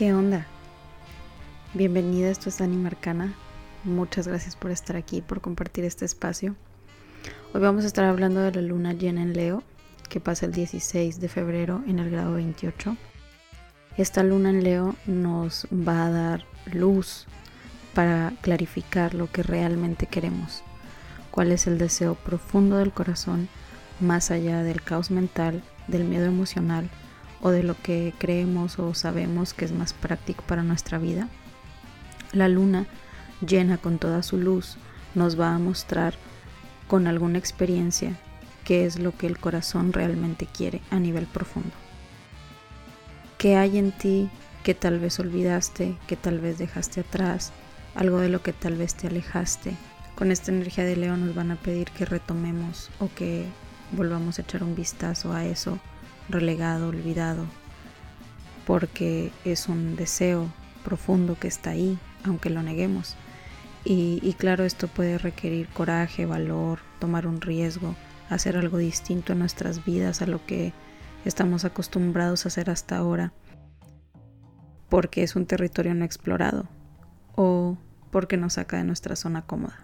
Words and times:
¿Qué 0.00 0.14
onda? 0.14 0.46
Bienvenida, 1.74 2.30
esto 2.30 2.48
es 2.48 2.62
Anima 2.62 2.88
Arcana. 2.88 3.34
Muchas 3.84 4.26
gracias 4.26 4.56
por 4.56 4.70
estar 4.70 4.96
aquí, 4.96 5.20
por 5.20 5.42
compartir 5.42 5.84
este 5.84 6.06
espacio. 6.06 6.56
Hoy 7.52 7.60
vamos 7.60 7.84
a 7.84 7.86
estar 7.86 8.06
hablando 8.06 8.40
de 8.40 8.50
la 8.50 8.62
luna 8.62 8.94
llena 8.94 9.20
en 9.20 9.34
Leo, 9.34 9.62
que 10.08 10.18
pasa 10.18 10.46
el 10.46 10.52
16 10.52 11.20
de 11.20 11.28
febrero 11.28 11.82
en 11.86 11.98
el 11.98 12.10
grado 12.10 12.32
28. 12.32 12.96
Esta 13.98 14.22
luna 14.22 14.48
en 14.48 14.64
Leo 14.64 14.96
nos 15.04 15.66
va 15.66 16.06
a 16.06 16.10
dar 16.10 16.46
luz 16.72 17.26
para 17.92 18.32
clarificar 18.40 19.12
lo 19.12 19.30
que 19.30 19.42
realmente 19.42 20.06
queremos, 20.06 20.62
cuál 21.30 21.52
es 21.52 21.66
el 21.66 21.76
deseo 21.76 22.14
profundo 22.14 22.78
del 22.78 22.92
corazón, 22.92 23.50
más 24.00 24.30
allá 24.30 24.62
del 24.62 24.80
caos 24.80 25.10
mental, 25.10 25.62
del 25.88 26.04
miedo 26.04 26.24
emocional 26.24 26.88
o 27.42 27.50
de 27.50 27.62
lo 27.62 27.76
que 27.80 28.12
creemos 28.18 28.78
o 28.78 28.94
sabemos 28.94 29.54
que 29.54 29.64
es 29.64 29.72
más 29.72 29.92
práctico 29.92 30.44
para 30.46 30.62
nuestra 30.62 30.98
vida. 30.98 31.28
La 32.32 32.48
luna, 32.48 32.86
llena 33.46 33.78
con 33.78 33.98
toda 33.98 34.22
su 34.22 34.36
luz, 34.36 34.76
nos 35.14 35.38
va 35.38 35.54
a 35.54 35.58
mostrar 35.58 36.14
con 36.86 37.06
alguna 37.06 37.38
experiencia 37.38 38.16
qué 38.64 38.84
es 38.84 38.98
lo 38.98 39.16
que 39.16 39.26
el 39.26 39.38
corazón 39.38 39.92
realmente 39.92 40.46
quiere 40.46 40.80
a 40.90 40.98
nivel 40.98 41.26
profundo. 41.26 41.72
¿Qué 43.38 43.56
hay 43.56 43.78
en 43.78 43.92
ti 43.92 44.28
que 44.62 44.74
tal 44.74 44.98
vez 44.98 45.18
olvidaste, 45.18 45.96
que 46.06 46.16
tal 46.16 46.40
vez 46.40 46.58
dejaste 46.58 47.00
atrás, 47.00 47.52
algo 47.94 48.18
de 48.18 48.28
lo 48.28 48.42
que 48.42 48.52
tal 48.52 48.76
vez 48.76 48.94
te 48.94 49.06
alejaste? 49.06 49.76
Con 50.14 50.30
esta 50.30 50.52
energía 50.52 50.84
de 50.84 50.96
Leo 50.96 51.16
nos 51.16 51.34
van 51.34 51.50
a 51.50 51.56
pedir 51.56 51.90
que 51.92 52.04
retomemos 52.04 52.90
o 53.00 53.08
que 53.14 53.46
volvamos 53.92 54.38
a 54.38 54.42
echar 54.42 54.62
un 54.62 54.74
vistazo 54.74 55.32
a 55.32 55.46
eso 55.46 55.78
relegado, 56.30 56.88
olvidado, 56.88 57.44
porque 58.66 59.32
es 59.44 59.68
un 59.68 59.96
deseo 59.96 60.48
profundo 60.84 61.36
que 61.38 61.48
está 61.48 61.70
ahí, 61.70 61.98
aunque 62.24 62.50
lo 62.50 62.62
neguemos. 62.62 63.16
Y, 63.84 64.34
claro, 64.38 64.64
esto 64.64 64.88
puede 64.88 65.16
requerir 65.16 65.68
coraje, 65.68 66.26
valor, 66.26 66.80
tomar 66.98 67.26
un 67.26 67.40
riesgo, 67.40 67.96
hacer 68.28 68.56
algo 68.56 68.76
distinto 68.76 69.32
en 69.32 69.38
nuestras 69.38 69.84
vidas 69.84 70.20
a 70.20 70.26
lo 70.26 70.44
que 70.44 70.74
estamos 71.24 71.64
acostumbrados 71.64 72.44
a 72.44 72.48
hacer 72.48 72.68
hasta 72.68 72.98
ahora, 72.98 73.32
porque 74.90 75.22
es 75.22 75.34
un 75.34 75.46
territorio 75.46 75.94
no 75.94 76.04
explorado 76.04 76.68
o 77.36 77.78
porque 78.10 78.36
nos 78.36 78.54
saca 78.54 78.76
de 78.76 78.84
nuestra 78.84 79.16
zona 79.16 79.42
cómoda. 79.42 79.78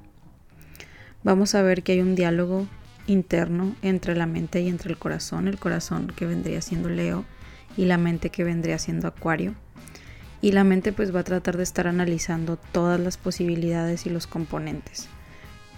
Vamos 1.25 1.55
a 1.55 1.63
ver 1.63 1.83
que 1.83 1.92
hay 1.92 2.03
un 2.03 2.15
diálogo 2.15 2.67
interno 3.07 3.75
entre 3.83 4.15
la 4.15 4.27
mente 4.27 4.61
y 4.61 4.69
entre 4.69 4.91
el 4.91 4.99
corazón, 4.99 5.49
el 5.49 5.59
corazón 5.59 6.12
que 6.15 6.27
vendría 6.27 6.61
siendo 6.61 6.89
Leo 6.89 7.25
y 7.77 7.85
la 7.85 7.98
mente 7.98 8.31
que 8.31 8.45
vendría 8.45 8.79
siendo 8.79 9.09
Acuario 9.09 9.55
y 10.41 10.53
la 10.53 10.65
mente 10.65 10.93
pues 10.93 11.15
va 11.15 11.21
a 11.21 11.25
tratar 11.25 11.57
de 11.57 11.63
estar 11.63 11.87
analizando 11.87 12.57
todas 12.57 13.01
las 13.01 13.17
posibilidades 13.17 14.07
y 14.07 14.11
los 14.11 14.27
componentes. 14.27 15.09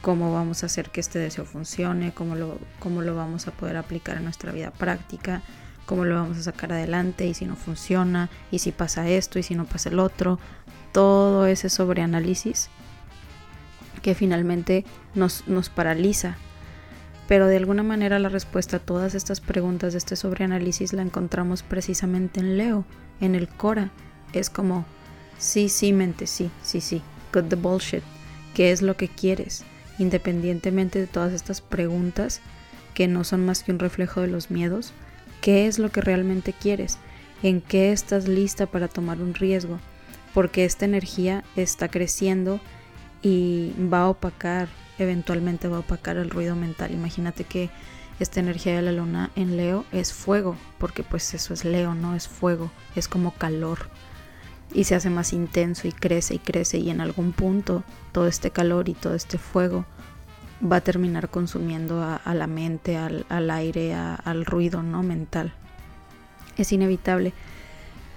Cómo 0.03 0.33
vamos 0.33 0.63
a 0.63 0.67
hacer 0.67 0.91
que 0.91 1.01
este 1.01 1.19
deseo 1.19 1.45
funcione, 1.45 2.13
cómo 2.13 2.35
lo, 2.35 2.59
cómo 2.79 3.03
lo 3.03 3.15
vamos 3.17 3.49
a 3.49 3.53
poder 3.53 3.77
aplicar 3.77 4.17
en 4.17 4.25
nuestra 4.25 4.53
vida 4.53 4.71
práctica, 4.71 5.43
cómo 5.87 6.05
lo 6.05 6.15
vamos 6.17 6.39
a 6.39 6.43
sacar 6.43 6.73
adelante 6.73 7.27
y 7.27 7.35
si 7.35 7.47
no 7.47 7.57
funciona, 7.57 8.29
y 8.51 8.59
si 8.61 8.73
pasa 8.73 9.09
esto 9.09 9.39
y 9.39 9.43
si 9.43 9.55
no 9.55 9.65
pasa 9.65 9.89
el 9.89 9.99
otro. 9.99 10.39
Todo 10.93 11.47
ese 11.47 11.69
sobreanálisis 11.69 12.69
que 14.03 14.15
finalmente 14.15 14.85
nos, 15.15 15.47
nos 15.49 15.69
paraliza. 15.69 16.37
Pero 17.29 17.47
de 17.47 17.59
alguna 17.59 17.83
manera 17.83 18.19
la 18.19 18.31
respuesta 18.31 18.79
a 18.79 18.81
todas 18.81 19.15
estas 19.15 19.41
preguntas 19.41 19.93
de 19.93 19.99
este 19.99 20.17
sobreanálisis 20.17 20.95
la 20.95 21.03
encontramos 21.03 21.63
precisamente 21.63 22.41
en 22.41 22.57
Leo, 22.57 22.87
en 23.21 23.35
el 23.35 23.49
Cora, 23.49 23.91
es 24.33 24.49
como, 24.51 24.87
sí, 25.39 25.69
sí, 25.69 25.93
mente, 25.93 26.27
sí, 26.27 26.51
sí, 26.63 26.81
sí, 26.81 27.03
cut 27.33 27.49
the 27.49 27.57
bullshit. 27.57 28.03
¿Qué 28.55 28.73
es 28.73 28.81
lo 28.81 28.97
que 28.97 29.09
quieres? 29.09 29.65
Independientemente 29.99 30.99
de 30.99 31.07
todas 31.07 31.35
estas 31.35 31.61
preguntas 31.61 32.41
que 32.95 33.09
no 33.09 33.25
son 33.25 33.45
más 33.45 33.63
que 33.63 33.73
un 33.73 33.79
reflejo 33.79 34.23
de 34.23 34.29
los 34.29 34.51
miedos, 34.51 34.93
¿qué 35.43 35.67
es 35.67 35.79
lo 35.79 35.91
que 35.91 36.01
realmente 36.01 36.55
quieres? 36.55 36.99
¿En 37.43 37.61
qué 37.61 37.93
estás 37.93 38.27
lista 38.27 38.67
para 38.67 38.89
tomar 38.89 39.21
un 39.21 39.35
riesgo? 39.35 39.79
Porque 40.33 40.65
esta 40.65 40.87
energía 40.87 41.45
está 41.57 41.89
creciendo 41.89 42.59
y 43.23 43.73
va 43.93 44.03
a 44.03 44.09
opacar, 44.09 44.69
eventualmente 44.99 45.69
va 45.69 45.79
a 45.79 45.81
opacar 45.81 46.17
el 46.17 46.31
ruido 46.31 46.57
mental. 46.57 46.93
Imagínate 46.93 47.45
que 47.45 47.71
esta 48.21 48.41
energía 48.41 48.75
de 48.75 48.83
la 48.83 48.93
luna 48.93 49.31
en 49.37 49.57
Leo 49.57 49.85
es 49.93 50.13
fuego, 50.13 50.57
porque 50.79 51.03
pues 51.03 51.35
eso 51.35 51.55
es 51.55 51.65
Leo, 51.65 51.95
no 51.95 52.15
es 52.15 52.27
fuego, 52.29 52.71
es 52.97 53.09
como 53.09 53.33
calor 53.33 53.91
y 54.73 54.85
se 54.85 54.95
hace 54.95 55.11
más 55.11 55.33
intenso 55.33 55.89
y 55.89 55.93
crece 55.93 56.35
y 56.35 56.39
crece 56.39 56.79
y 56.79 56.91
en 56.91 57.01
algún 57.01 57.33
punto 57.33 57.85
todo 58.13 58.27
este 58.27 58.51
calor 58.51 58.89
y 58.89 58.95
todo 58.95 59.15
este 59.15 59.39
fuego 59.39 59.87
va 60.61 60.77
a 60.77 60.81
terminar 60.81 61.29
consumiendo 61.29 62.03
a, 62.03 62.35
la 62.35 62.47
mente, 62.47 62.97
al, 62.97 63.51
aire, 63.51 63.95
al 63.95 64.45
ruido 64.45 64.83
no 64.83 65.05
mental. 65.05 65.53
Es 66.57 66.73
inevitable. 66.73 67.33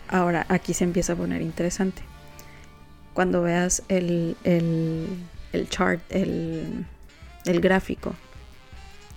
Ahora 0.07 0.47
aquí 0.49 0.73
se 0.73 0.83
empieza 0.83 1.13
a 1.13 1.15
poner 1.15 1.43
interesante. 1.43 2.01
Cuando 3.13 3.43
veas 3.43 3.83
el, 3.89 4.37
el, 4.43 5.05
el 5.53 5.69
chart, 5.69 6.01
el, 6.09 6.85
el 7.45 7.61
gráfico 7.61 8.15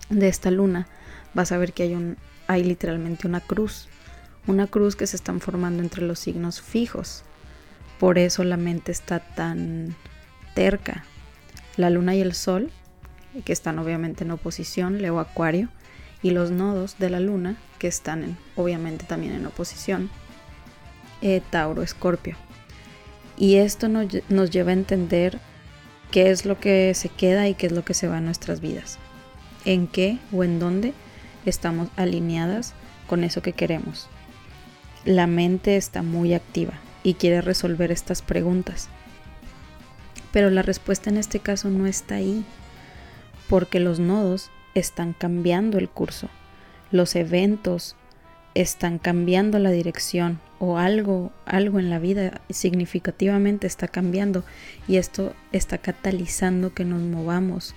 de 0.09 0.27
esta 0.27 0.51
luna, 0.51 0.87
vas 1.33 1.51
a 1.51 1.57
ver 1.57 1.73
que 1.73 1.83
hay, 1.83 1.93
un, 1.93 2.17
hay 2.47 2.63
literalmente 2.63 3.27
una 3.27 3.39
cruz 3.39 3.89
una 4.47 4.67
cruz 4.67 4.95
que 4.95 5.07
se 5.07 5.15
están 5.15 5.39
formando 5.39 5.81
entre 5.81 6.03
los 6.03 6.19
signos 6.19 6.61
fijos. 6.61 7.23
Por 7.99 8.17
eso 8.17 8.43
la 8.43 8.57
mente 8.57 8.91
está 8.91 9.19
tan 9.19 9.95
terca. 10.53 11.03
La 11.77 11.89
luna 11.89 12.15
y 12.15 12.21
el 12.21 12.33
sol, 12.33 12.71
que 13.43 13.53
están 13.53 13.79
obviamente 13.79 14.23
en 14.23 14.31
oposición, 14.31 15.01
Leo 15.01 15.19
Acuario, 15.19 15.69
y 16.21 16.31
los 16.31 16.51
nodos 16.51 16.97
de 16.99 17.09
la 17.09 17.19
luna, 17.19 17.57
que 17.79 17.87
están 17.87 18.37
obviamente 18.55 19.05
también 19.05 19.33
en 19.33 19.45
oposición, 19.45 20.09
eh, 21.21 21.41
Tauro 21.49 21.81
Escorpio. 21.81 22.35
Y 23.37 23.55
esto 23.55 23.89
nos, 23.89 24.07
nos 24.29 24.49
lleva 24.51 24.69
a 24.69 24.73
entender 24.73 25.39
qué 26.15 26.31
es 26.31 26.45
lo 26.45 26.59
que 26.59 26.95
se 26.95 27.09
queda 27.09 27.47
y 27.47 27.53
qué 27.53 27.67
es 27.67 27.73
lo 27.73 27.85
que 27.85 27.93
se 27.93 28.07
va 28.07 28.17
en 28.17 28.25
nuestras 28.25 28.59
vidas. 28.59 28.97
En 29.65 29.85
qué 29.85 30.17
o 30.31 30.43
en 30.43 30.57
dónde 30.57 30.93
estamos 31.45 31.89
alineadas 31.95 32.73
con 33.05 33.23
eso 33.23 33.43
que 33.43 33.53
queremos 33.53 34.09
la 35.05 35.27
mente 35.27 35.77
está 35.77 36.01
muy 36.01 36.33
activa 36.33 36.73
y 37.03 37.13
quiere 37.13 37.41
resolver 37.41 37.91
estas 37.91 38.23
preguntas. 38.23 38.89
Pero 40.31 40.49
la 40.49 40.63
respuesta 40.63 41.11
en 41.11 41.17
este 41.17 41.39
caso 41.39 41.69
no 41.69 41.85
está 41.85 42.15
ahí, 42.15 42.43
porque 43.47 43.79
los 43.79 43.99
nodos 43.99 44.49
están 44.73 45.13
cambiando 45.13 45.77
el 45.77 45.89
curso, 45.89 46.29
los 46.91 47.15
eventos 47.15 47.95
están 48.55 48.97
cambiando 48.97 49.59
la 49.59 49.69
dirección 49.69 50.39
o 50.59 50.77
algo, 50.77 51.31
algo 51.45 51.79
en 51.79 51.89
la 51.89 51.99
vida 51.99 52.41
significativamente 52.49 53.67
está 53.67 53.87
cambiando 53.87 54.43
y 54.87 54.97
esto 54.97 55.33
está 55.51 55.77
catalizando 55.77 56.73
que 56.73 56.85
nos 56.85 57.01
movamos 57.01 57.75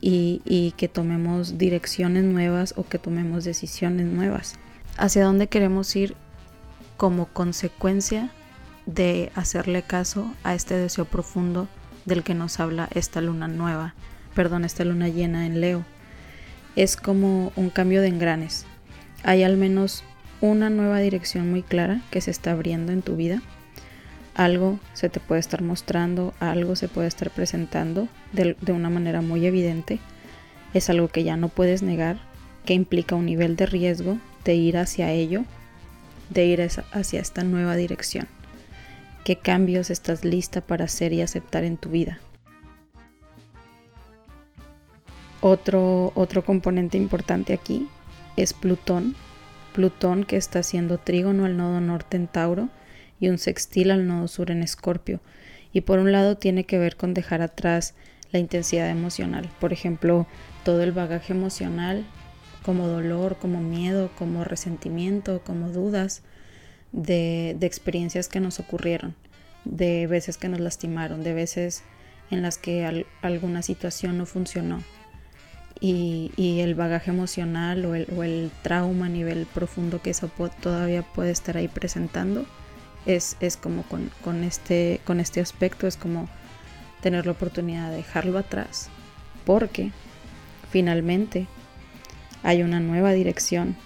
y, 0.00 0.42
y 0.44 0.72
que 0.72 0.88
tomemos 0.88 1.58
direcciones 1.58 2.24
nuevas 2.24 2.74
o 2.76 2.84
que 2.84 2.98
tomemos 2.98 3.44
decisiones 3.44 4.06
nuevas. 4.06 4.54
¿Hacia 4.96 5.24
dónde 5.24 5.48
queremos 5.48 5.94
ir? 5.96 6.16
como 7.02 7.26
consecuencia 7.26 8.30
de 8.86 9.32
hacerle 9.34 9.82
caso 9.82 10.32
a 10.44 10.54
este 10.54 10.74
deseo 10.74 11.04
profundo 11.04 11.66
del 12.04 12.22
que 12.22 12.32
nos 12.32 12.60
habla 12.60 12.88
esta 12.94 13.20
luna 13.20 13.48
nueva, 13.48 13.96
perdón, 14.36 14.64
esta 14.64 14.84
luna 14.84 15.08
llena 15.08 15.46
en 15.46 15.60
Leo. 15.60 15.84
Es 16.76 16.96
como 16.96 17.50
un 17.56 17.70
cambio 17.70 18.02
de 18.02 18.06
engranes. 18.06 18.66
Hay 19.24 19.42
al 19.42 19.56
menos 19.56 20.04
una 20.42 20.68
nueva 20.68 20.98
dirección 20.98 21.50
muy 21.50 21.62
clara 21.62 22.02
que 22.10 22.20
se 22.20 22.30
está 22.30 22.52
abriendo 22.52 22.92
en 22.92 23.00
tu 23.00 23.16
vida. 23.16 23.40
Algo 24.34 24.78
se 24.92 25.08
te 25.08 25.20
puede 25.20 25.40
estar 25.40 25.62
mostrando, 25.62 26.34
algo 26.40 26.76
se 26.76 26.88
puede 26.88 27.08
estar 27.08 27.30
presentando 27.30 28.08
de, 28.32 28.56
una 28.70 28.90
manera 28.90 29.22
muy 29.22 29.46
evidente. 29.46 29.98
Es 30.74 30.90
algo 30.90 31.08
que 31.08 31.24
ya 31.24 31.38
no 31.38 31.48
puedes 31.48 31.82
negar, 31.82 32.18
que 32.66 32.74
implica 32.74 33.14
un 33.14 33.26
nivel 33.26 33.56
de 33.56 33.66
riesgo 33.66 34.18
de 34.44 34.54
ir 34.54 34.76
hacia 34.76 35.10
ello 35.12 35.44
de 36.32 36.46
ir 36.46 36.62
hacia 36.62 37.20
esta 37.20 37.44
nueva 37.44 37.76
dirección? 37.76 38.26
¿Qué 39.24 39.36
cambios 39.36 39.90
estás 39.90 40.24
lista 40.24 40.60
para 40.60 40.86
hacer 40.86 41.12
y 41.12 41.22
aceptar 41.22 41.64
en 41.64 41.76
tu 41.76 41.90
vida? 41.90 42.18
Otro, 45.40 46.12
otro 46.14 46.44
componente 46.44 46.96
importante 46.96 47.52
aquí 47.52 47.88
es 48.36 48.52
Plutón. 48.52 49.14
Plutón 49.72 50.24
que 50.24 50.36
está 50.36 50.60
haciendo 50.60 50.98
trígono 50.98 51.44
al 51.44 51.56
nodo 51.56 51.80
norte 51.80 52.16
en 52.16 52.28
Tauro 52.28 52.68
y 53.20 53.28
un 53.28 53.38
sextil 53.38 53.90
al 53.90 54.06
nodo 54.06 54.28
sur 54.28 54.50
en 54.50 54.62
Escorpio. 54.62 55.20
Y 55.72 55.82
por 55.82 55.98
un 55.98 56.12
lado 56.12 56.36
tiene 56.36 56.64
que 56.64 56.78
ver 56.78 56.96
con 56.96 57.14
dejar 57.14 57.42
atrás 57.42 57.94
la 58.32 58.38
intensidad 58.38 58.88
emocional. 58.88 59.50
Por 59.60 59.72
ejemplo, 59.72 60.26
todo 60.64 60.82
el 60.82 60.92
bagaje 60.92 61.32
emocional 61.32 62.04
como 62.62 62.86
dolor, 62.86 63.36
como 63.38 63.60
miedo, 63.60 64.10
como 64.16 64.44
resentimiento, 64.44 65.42
como 65.44 65.70
dudas, 65.70 66.22
de, 66.92 67.56
de 67.58 67.66
experiencias 67.66 68.28
que 68.28 68.40
nos 68.40 68.60
ocurrieron, 68.60 69.14
de 69.64 70.06
veces 70.06 70.36
que 70.36 70.48
nos 70.48 70.60
lastimaron, 70.60 71.22
de 71.24 71.32
veces 71.32 71.82
en 72.30 72.42
las 72.42 72.58
que 72.58 73.04
alguna 73.22 73.62
situación 73.62 74.18
no 74.18 74.26
funcionó. 74.26 74.82
Y, 75.84 76.60
el 76.60 76.76
bagaje 76.76 77.10
emocional 77.10 77.84
o 77.84 77.94
el, 77.94 78.52
trauma 78.62 79.06
a 79.06 79.08
nivel 79.08 79.46
profundo 79.46 80.00
que 80.00 80.10
eso 80.10 80.30
todavía 80.60 81.02
puede 81.02 81.32
estar 81.32 81.56
ahí 81.56 81.66
presentando 81.66 82.46
es, 83.04 83.36
es 83.40 83.56
como 83.56 83.82
con, 83.82 84.12
con, 84.22 84.44
este, 84.44 85.00
con 85.04 85.18
este 85.18 85.40
aspecto, 85.40 85.88
es 85.88 85.96
como 85.96 86.28
tener 87.00 87.26
la 87.26 87.32
oportunidad 87.32 87.90
de 87.90 87.96
dejarlo 87.96 88.38
atrás, 88.38 88.90
porque 89.44 89.90
finalmente 90.70 91.48
hay 92.44 92.62
una 92.62 92.78
nueva 92.78 93.12
dirección 93.12 93.76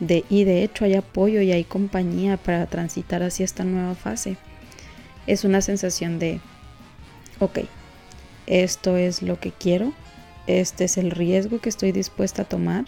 de, 0.00 0.24
y 0.28 0.42
de 0.42 0.64
hecho 0.64 0.84
hay 0.84 0.94
apoyo 0.94 1.40
y 1.40 1.52
hay 1.52 1.62
compañía 1.62 2.36
para 2.36 2.66
transitar 2.66 3.22
hacia 3.22 3.44
esta 3.44 3.64
nueva 3.64 3.94
fase. 3.94 4.36
Es 5.28 5.44
una 5.44 5.60
sensación 5.60 6.18
de, 6.18 6.40
ok, 7.38 7.60
esto 8.46 8.96
es 8.96 9.22
lo 9.22 9.38
que 9.38 9.52
quiero, 9.52 9.92
este 10.46 10.84
es 10.84 10.98
el 10.98 11.10
riesgo 11.10 11.60
que 11.60 11.68
estoy 11.68 11.92
dispuesta 11.92 12.42
a 12.42 12.48
tomar, 12.48 12.86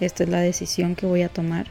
esta 0.00 0.24
es 0.24 0.28
la 0.28 0.40
decisión 0.40 0.94
que 0.94 1.06
voy 1.06 1.22
a 1.22 1.28
tomar. 1.28 1.66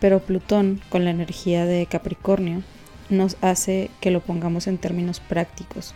Pero 0.00 0.20
Plutón, 0.20 0.80
con 0.88 1.04
la 1.04 1.10
energía 1.10 1.64
de 1.64 1.86
Capricornio, 1.86 2.62
nos 3.08 3.36
hace 3.40 3.90
que 4.00 4.10
lo 4.10 4.20
pongamos 4.20 4.66
en 4.66 4.78
términos 4.78 5.20
prácticos. 5.20 5.94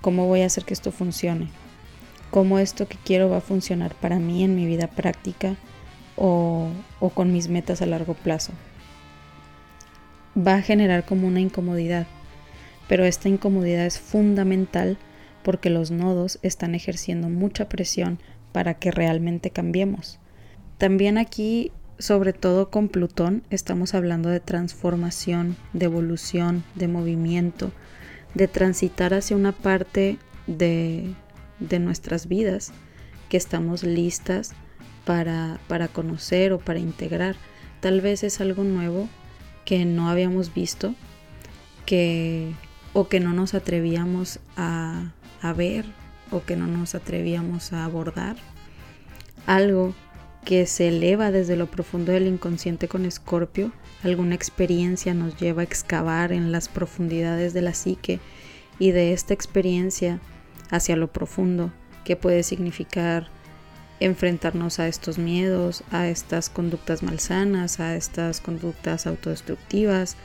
¿Cómo 0.00 0.26
voy 0.26 0.42
a 0.42 0.46
hacer 0.46 0.64
que 0.64 0.74
esto 0.74 0.92
funcione? 0.92 1.48
¿Cómo 2.30 2.58
esto 2.58 2.88
que 2.88 2.96
quiero 3.04 3.28
va 3.28 3.38
a 3.38 3.42
funcionar 3.42 3.94
para 3.94 4.18
mí 4.18 4.42
en 4.42 4.56
mi 4.56 4.66
vida 4.66 4.86
práctica 4.86 5.56
o, 6.16 6.70
con 7.14 7.32
mis 7.32 7.48
metas 7.48 7.82
a 7.82 7.86
largo 7.86 8.14
plazo? 8.14 8.52
Va 10.36 10.54
a 10.54 10.62
generar 10.62 11.04
como 11.04 11.26
una 11.26 11.40
incomodidad, 11.40 12.06
pero 12.88 13.04
esta 13.04 13.28
incomodidad 13.28 13.84
es 13.84 13.98
fundamental 13.98 14.98
porque 15.42 15.70
los 15.70 15.90
nodos 15.90 16.38
están 16.42 16.74
ejerciendo 16.74 17.28
mucha 17.28 17.68
presión 17.68 18.18
para 18.52 18.74
que 18.74 18.90
realmente 18.90 19.50
cambiemos. 19.50 20.18
También 20.78 21.18
aquí, 21.18 21.72
sobre 21.98 22.32
todo 22.32 22.70
con 22.70 22.88
Plutón, 22.88 23.42
estamos 23.50 23.94
hablando 23.94 24.28
de 24.28 24.40
transformación, 24.40 25.56
de 25.72 25.86
evolución, 25.86 26.64
de 26.74 26.88
movimiento, 26.88 27.72
de 28.34 28.48
transitar 28.48 29.14
hacia 29.14 29.36
una 29.36 29.52
parte 29.52 30.18
de, 30.46 31.14
de 31.60 31.78
nuestras 31.78 32.26
vidas 32.26 32.72
que 33.28 33.36
estamos 33.36 33.82
listas 33.82 34.52
para, 35.04 35.60
para 35.68 35.88
conocer 35.88 36.52
o 36.52 36.58
para 36.58 36.78
integrar. 36.78 37.36
Tal 37.80 38.00
vez 38.00 38.22
es 38.24 38.40
algo 38.40 38.64
nuevo 38.64 39.08
que 39.64 39.84
no 39.84 40.08
habíamos 40.08 40.52
visto, 40.52 40.94
que 41.86 42.52
o 42.92 43.08
que 43.08 43.20
no 43.20 43.32
nos 43.32 43.54
atrevíamos 43.54 44.38
a, 44.56 45.12
a 45.42 45.52
ver 45.52 45.84
o 46.30 46.42
que 46.42 46.56
no 46.56 46.66
nos 46.66 46.94
atrevíamos 46.94 47.72
a 47.72 47.84
abordar. 47.84 48.36
Algo 49.46 49.94
que 50.44 50.66
se 50.66 50.88
eleva 50.88 51.30
desde 51.30 51.56
lo 51.56 51.70
profundo 51.70 52.12
del 52.12 52.26
inconsciente 52.26 52.88
con 52.88 53.04
Escorpio, 53.04 53.72
alguna 54.02 54.34
experiencia 54.34 55.14
nos 55.14 55.36
lleva 55.36 55.62
a 55.62 55.64
excavar 55.64 56.32
en 56.32 56.50
las 56.50 56.68
profundidades 56.68 57.52
de 57.52 57.62
la 57.62 57.74
psique 57.74 58.18
y 58.78 58.90
de 58.90 59.12
esta 59.12 59.34
experiencia 59.34 60.20
hacia 60.70 60.96
lo 60.96 61.12
profundo, 61.12 61.70
que 62.04 62.16
puede 62.16 62.42
significar 62.42 63.28
enfrentarnos 64.00 64.80
a 64.80 64.88
estos 64.88 65.18
miedos, 65.18 65.84
a 65.92 66.08
estas 66.08 66.48
conductas 66.48 67.04
malsanas, 67.04 67.78
a 67.78 67.94
estas 67.94 68.40
conductas 68.40 69.06
autodestructivas, 69.06 70.16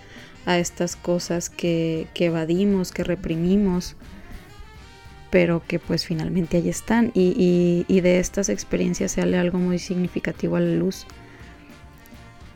a 0.47 0.57
estas 0.57 0.95
cosas 0.95 1.51
que, 1.51 2.07
que 2.15 2.25
evadimos, 2.25 2.91
que 2.91 3.03
reprimimos, 3.03 3.95
pero 5.29 5.61
que 5.67 5.79
pues 5.79 6.05
finalmente 6.05 6.57
ahí 6.57 6.69
están 6.69 7.11
y, 7.13 7.85
de 7.87 8.19
estas 8.19 8.49
experiencias 8.49 9.13
sale 9.13 9.37
algo 9.37 9.57
muy 9.57 9.79
significativo 9.79 10.55
a 10.55 10.59
la 10.59 10.75
luz. 10.75 11.05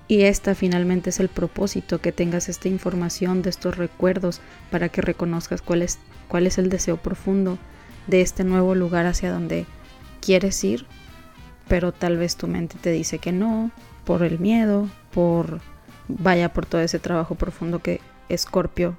Y 0.07 0.23
esta 0.23 0.55
finalmente 0.55 1.09
es 1.09 1.19
el 1.19 1.29
propósito, 1.29 2.01
que 2.01 2.11
tengas 2.11 2.49
esta 2.49 2.67
información 2.67 3.41
de 3.41 3.49
estos 3.49 3.77
recuerdos 3.77 4.41
para 4.69 4.89
que 4.89 5.01
reconozcas 5.01 5.61
cuál 5.61 5.81
es, 5.81 5.99
cuál 6.27 6.47
es 6.47 6.57
el 6.57 6.69
deseo 6.69 6.97
profundo 6.97 7.57
de 8.07 8.21
este 8.21 8.43
nuevo 8.43 8.75
lugar 8.75 9.05
hacia 9.05 9.31
donde 9.31 9.65
quieres 10.19 10.61
ir, 10.65 10.85
pero 11.69 11.93
tal 11.93 12.17
vez 12.17 12.35
tu 12.35 12.47
mente 12.47 12.75
te 12.81 12.91
dice 12.91 13.19
que 13.19 13.31
no, 13.31 13.71
por 14.03 14.23
el 14.23 14.39
miedo, 14.39 14.89
por 15.13 15.61
vaya 16.09 16.51
por 16.51 16.65
todo 16.65 16.81
ese 16.81 16.99
trabajo 16.99 17.35
profundo 17.35 17.79
que 17.79 18.01
Escorpio, 18.27 18.97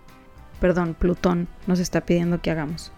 perdón, 0.61 0.95
Plutón 0.95 1.49
nos 1.67 1.79
está 1.79 2.03
pidiendo 2.03 2.41
que 2.41 2.51
hagamos. 2.51 2.93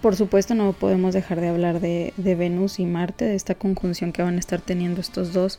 Por 0.00 0.16
supuesto 0.16 0.54
no 0.54 0.72
podemos 0.72 1.12
dejar 1.12 1.40
de 1.40 1.48
hablar 1.48 1.80
de, 1.80 2.12
Venus 2.16 2.78
y 2.78 2.86
Marte, 2.86 3.26
de 3.26 3.34
esta 3.34 3.54
conjunción 3.54 4.12
que 4.12 4.22
van 4.22 4.36
a 4.36 4.40
estar 4.40 4.60
teniendo 4.60 5.00
estos 5.00 5.34
dos 5.34 5.58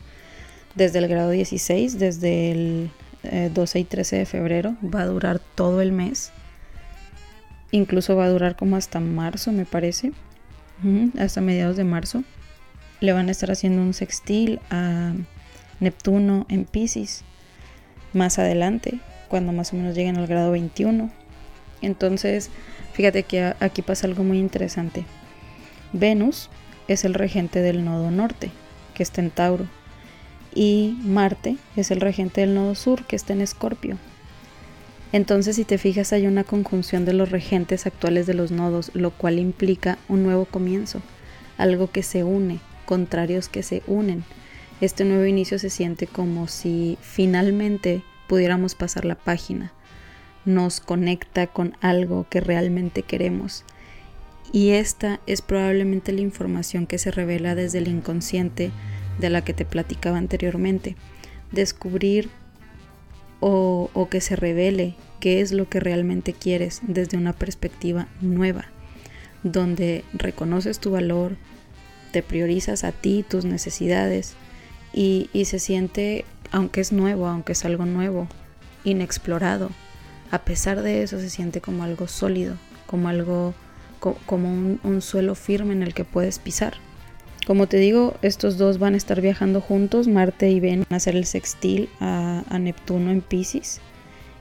desde 0.74 1.00
el 1.00 1.08
grado 1.08 1.30
16, 1.30 2.00
desde 2.00 2.52
el 2.52 2.92
12 3.54 3.78
eh, 3.78 3.82
y 3.82 3.86
13 3.86 4.16
de 4.18 4.26
febrero. 4.26 4.76
Va 4.84 5.02
a 5.02 5.06
durar 5.06 5.40
todo 5.40 5.82
el 5.82 5.92
mes. 5.92 6.32
Incluso 7.70 8.16
va 8.16 8.26
a 8.26 8.30
durar 8.30 8.56
como 8.56 8.78
hasta 8.78 9.00
marzo, 9.00 9.52
me 9.52 9.66
parece. 9.66 10.12
hasta 11.20 11.42
mediados 11.42 11.78
de 11.78 11.84
marzo. 11.84 12.24
Le 13.00 13.14
van 13.14 13.28
a 13.28 13.32
estar 13.32 13.52
haciendo 13.52 13.82
un 13.84 13.94
sextil 13.94 14.60
a 14.72 15.14
Neptuno 15.80 16.48
en 16.50 16.66
Pisces 16.66 17.24
más 18.14 18.40
adelante, 18.40 19.00
cuando 19.30 19.54
más 19.54 19.72
o 19.74 19.76
menos 19.76 19.96
lleguen 19.96 20.18
al 20.18 20.28
grado 20.28 20.52
21. 20.52 21.21
Entonces, 21.82 22.50
Fíjate 22.94 23.24
que 23.24 23.54
aquí 23.60 23.82
pasa 23.82 24.08
algo 24.08 24.24
muy 24.24 24.38
interesante. 24.38 25.06
Venus 25.94 26.50
es 26.88 27.06
el 27.06 27.14
regente 27.14 27.62
del 27.62 27.86
nodo 27.86 28.12
norte, 28.12 28.52
que 28.94 29.04
está 29.04 29.22
en 29.22 29.32
Tauro, 29.32 29.66
y 30.54 30.98
Marte 31.04 31.56
es 31.76 31.92
el 31.92 32.02
regente 32.02 32.42
del 32.42 32.54
nodo 32.54 32.76
sur, 32.76 33.06
que 33.06 33.16
está 33.16 33.34
en 33.34 33.42
Escorpio. 33.42 33.98
Entonces, 35.14 35.56
si 35.56 35.66
te 35.66 35.78
fijas, 35.78 36.14
hay 36.14 36.28
una 36.28 36.44
conjunción 36.44 37.06
de 37.06 37.14
los 37.14 37.32
regentes 37.32 37.86
actuales 37.86 38.28
de 38.28 38.34
los 38.34 38.52
nodos, 38.52 38.92
lo 38.94 39.12
cual 39.12 39.40
implica 39.40 39.98
un 40.10 40.24
nuevo 40.24 40.46
comienzo, 40.46 41.02
algo 41.58 41.92
que 41.92 42.04
se 42.04 42.24
une, 42.24 42.60
contrarios 42.86 43.48
que 43.48 43.64
se 43.64 43.84
unen. 43.88 44.24
Este 44.80 45.06
nuevo 45.06 45.26
inicio 45.26 45.60
se 45.60 45.70
siente 45.70 46.08
como 46.08 46.48
si 46.48 46.98
finalmente 47.02 48.04
pudiéramos 48.28 48.76
pasar 48.76 49.06
la 49.06 49.16
página, 49.16 49.74
nos 50.46 50.80
conecta 50.80 51.48
con 51.48 51.76
algo 51.82 52.26
que 52.30 52.42
realmente 52.42 53.04
queremos. 53.04 53.64
Y 54.52 54.72
esta 54.72 55.20
es 55.28 55.42
probablemente 55.42 56.12
la 56.12 56.22
información 56.22 56.88
que 56.88 56.98
se 56.98 57.12
revela 57.12 57.56
desde 57.56 57.78
el 57.78 57.88
inconsciente 57.88 58.72
de 59.20 59.30
la 59.30 59.44
que 59.44 59.54
te 59.54 59.66
platicaba 59.66 60.18
anteriormente. 60.18 60.96
Descubrir 61.52 62.30
o, 63.40 63.90
o, 63.94 64.10
que 64.10 64.22
se 64.22 64.36
revele 64.36 64.96
qué 65.20 65.42
es 65.42 65.52
lo 65.52 65.70
que 65.70 65.80
realmente 65.80 66.34
quieres 66.34 66.82
desde 66.84 67.18
una 67.18 67.34
perspectiva 67.34 68.08
nueva, 68.22 68.66
donde 69.44 70.04
reconoces 70.14 70.80
tu 70.80 70.92
valor, 70.92 71.38
te 72.12 72.22
priorizas 72.22 72.84
a 72.84 72.92
ti, 72.92 73.26
tus 73.28 73.46
necesidades 73.46 74.36
y, 74.94 75.30
y 75.34 75.46
se 75.46 75.60
siente, 75.60 76.26
aunque 76.52 76.82
es 76.82 76.92
nuevo, 76.92 77.28
aunque 77.28 77.54
es 77.54 77.66
algo 77.66 77.86
nuevo, 77.86 78.28
inexplorado, 78.84 79.72
a 80.32 80.40
pesar 80.40 80.82
de 80.82 81.04
eso 81.04 81.20
se 81.20 81.30
siente 81.30 81.60
como 81.60 81.84
algo 81.84 82.08
sólido, 82.08 82.56
como 82.88 83.10
algo, 83.10 83.54
como 84.00 84.50
un, 84.50 85.02
suelo 85.02 85.36
firme 85.36 85.74
en 85.74 85.84
el 85.84 85.94
que 85.94 86.06
puedes 86.06 86.40
pisar. 86.40 86.74
Como 87.46 87.68
te 87.68 87.78
digo, 87.78 88.16
estos 88.22 88.58
dos 88.58 88.80
van 88.80 88.94
a 88.94 88.98
estar 88.98 89.20
viajando 89.20 89.60
juntos, 89.60 90.08
Marte 90.08 90.50
y 90.50 90.60
Venus 90.60 90.88
a 90.90 90.96
hacer 90.96 91.16
el 91.16 91.26
sextil 91.26 91.90
a, 92.00 92.44
Neptuno 92.60 93.12
en 93.12 93.22
Pisces. 93.22 93.82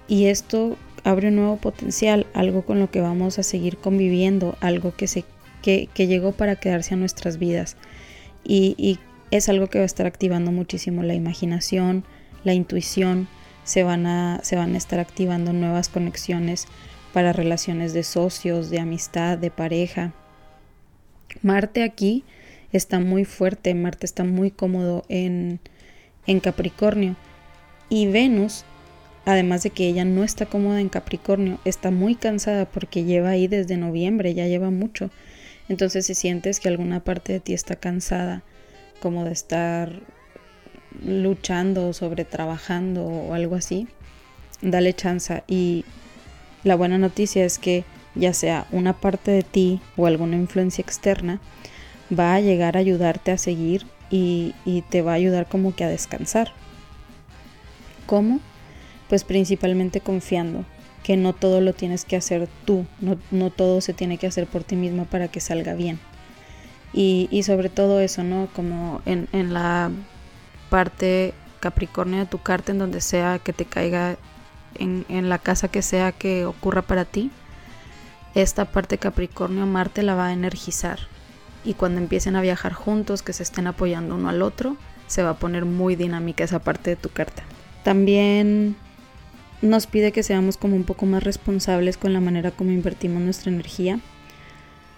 Y 0.07 0.27
esto 0.27 0.77
abre 1.03 1.29
un 1.29 1.37
nuevo 1.37 1.57
potencial, 1.57 2.27
algo 2.35 2.63
con 2.63 2.79
lo 2.79 2.91
que 2.91 3.01
vamos 3.01 3.39
a 3.39 3.43
seguir 3.43 3.77
conviviendo, 3.77 4.57
algo 4.61 4.95
que, 4.95 5.09
se, 5.09 5.25
que, 5.63 5.89
llegó 5.97 6.33
para 6.33 6.57
quedarse 6.57 6.95
a 6.95 6.99
nuestras 6.99 7.39
vidas. 7.39 7.77
Y, 8.45 8.75
y 8.79 8.99
es 9.33 9.49
algo 9.49 9.67
que 9.69 9.79
va 9.79 9.85
a 9.85 9.87
estar 9.87 10.07
activando 10.07 10.53
muchísimo 10.53 11.03
la 11.03 11.15
imaginación, 11.15 12.05
la 12.45 12.53
intuición, 12.53 13.29
se 13.65 13.83
van 13.83 14.07
a, 14.07 14.41
se 14.43 14.57
van 14.57 14.75
a 14.75 14.79
estar 14.79 15.01
activando 15.01 15.53
nuevas 15.53 15.89
conexiones 15.89 16.67
para 17.13 17.33
relaciones 17.33 17.93
de 17.93 18.03
socios, 18.03 18.71
de 18.71 18.81
amistad, 18.81 19.39
de 19.39 19.51
pareja. 19.51 20.13
Marte 21.43 21.83
aquí 21.83 22.25
está 22.73 23.01
muy 23.01 23.25
fuerte, 23.25 23.75
Marte 23.75 24.07
está 24.07 24.25
muy 24.25 24.51
cómodo 24.51 25.05
en, 25.09 25.61
en 26.27 26.41
Capricornio 26.41 27.17
y 27.89 28.07
Venus, 28.07 28.65
además 29.25 29.63
de 29.63 29.71
que 29.71 29.89
ella 29.89 30.05
no 30.05 30.25
está 30.25 30.47
cómoda 30.47 30.81
en 30.81 30.89
Capricornio, 30.89 31.59
está 31.65 31.91
muy 31.91 32.15
cansada 32.15 32.67
porque 32.67 33.05
lleva 33.05 33.31
ahí 33.31 33.49
desde 33.49 33.77
noviembre, 33.77 34.35
ya 34.35 34.47
lleva 34.47 34.71
mucho. 34.71 35.11
Entonces 35.69 36.07
si 36.07 36.15
sientes 36.15 36.61
que 36.61 36.69
alguna 36.69 37.01
parte 37.01 37.33
de 37.33 37.41
ti 37.41 37.53
está 37.53 37.77
cansada, 37.77 38.43
como 39.01 39.25
de 39.25 39.33
estar 39.33 40.01
luchando, 41.05 41.93
sobre 41.93 42.25
trabajando 42.25 43.05
o 43.05 43.35
algo 43.35 43.57
así, 43.57 43.89
dale 44.63 44.95
chance. 44.95 45.43
Y 45.47 45.85
la 46.65 46.77
buena 46.77 46.99
noticia 46.99 47.45
es 47.45 47.59
que 47.59 47.85
ya 48.15 48.35
sea 48.35 48.67
una 48.71 48.95
parte 48.95 49.31
de 49.31 49.43
ti 49.43 49.81
o 49.97 50.07
alguna 50.07 50.37
influencia 50.37 50.83
externa, 50.83 51.41
va 52.17 52.35
a 52.35 52.41
llegar 52.41 52.77
a 52.77 52.81
ayudarte 52.81 53.31
a 53.31 53.39
seguir 53.39 53.87
y, 54.11 54.55
te 54.91 55.03
va 55.03 55.13
a 55.13 55.15
ayudar 55.15 55.47
como 55.49 55.75
que 55.75 55.85
a 55.85 55.89
descansar. 55.89 56.53
¿Cómo? 58.07 58.41
Pues 59.09 59.23
principalmente 59.25 60.01
confiando 60.01 60.65
que 61.05 61.17
no 61.17 61.33
todo 61.33 61.61
lo 61.61 61.73
tienes 61.73 62.05
que 62.05 62.17
hacer 62.17 62.49
tú, 62.65 62.85
no, 63.01 63.51
todo 63.51 63.81
se 63.81 63.95
tiene 63.95 64.19
que 64.19 64.27
hacer 64.27 64.47
por 64.47 64.65
ti 64.65 64.77
mismo 64.77 65.05
para 65.05 65.29
que 65.29 65.41
salga 65.41 65.75
bien. 65.75 65.99
Y, 66.93 67.43
sobre 67.45 67.69
todo 67.69 68.01
eso, 68.01 68.25
¿no? 68.25 68.49
Como 68.53 69.01
en, 69.07 69.29
en 69.33 69.55
la 69.55 69.93
parte 70.71 71.35
Capricornio 71.61 72.21
de 72.21 72.27
tu 72.27 72.39
carta, 72.39 72.73
en 72.73 72.79
donde 72.79 73.03
sea 73.03 73.39
que 73.39 73.53
te 73.53 73.67
caiga, 73.67 74.17
en, 74.77 75.05
en 75.09 75.29
la 75.29 75.39
casa 75.39 75.69
que 75.69 75.83
sea 75.83 76.13
que 76.13 76.47
ocurra 76.47 76.83
para 76.83 77.05
ti, 77.05 77.31
esta 78.35 78.65
parte 78.65 78.97
Capricornio 78.97 79.67
Marte 79.67 80.03
la 80.03 80.15
va 80.15 80.29
a 80.29 80.33
energizar 80.33 81.01
y 81.65 81.75
cuando 81.75 82.01
empiecen 82.01 82.37
a 82.37 82.41
viajar 82.41 82.73
juntos, 82.73 83.23
que 83.23 83.33
se 83.33 83.43
estén 83.43 83.67
apoyando 83.67 84.15
uno 84.15 84.29
al 84.29 84.43
otro, 84.43 84.77
se 85.07 85.23
va 85.23 85.31
a 85.31 85.39
poner 85.39 85.65
muy 85.65 85.97
dinámica 85.97 86.45
esa 86.45 86.61
parte 86.61 86.91
de 86.91 86.97
tu 86.97 87.11
carta. 87.11 87.43
También 87.83 88.77
nos 89.61 89.87
pide 89.87 90.13
que 90.13 90.23
seamos 90.23 90.57
como 90.57 90.77
un 90.77 90.85
poco 90.85 91.07
más 91.07 91.23
responsables 91.23 91.97
con 91.99 92.13
la 92.13 92.21
manera 92.21 92.51
como 92.51 92.71
invertimos 92.71 93.21
nuestra 93.23 93.51
energía. 93.51 94.01